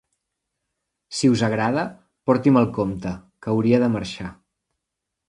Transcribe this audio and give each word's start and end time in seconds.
Si 1.17 1.29
us 1.33 1.43
agrada, 1.47 1.83
porti'm 2.29 2.57
el 2.63 2.71
compte, 2.79 3.13
que 3.45 3.53
hauria 3.55 3.83
de 3.85 3.91
marxar. 3.97 4.31